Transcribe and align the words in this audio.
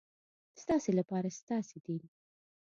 ستاسې 0.61 0.91
لپاره 0.99 1.35
ستاسې 1.39 1.77
دین. 1.85 2.03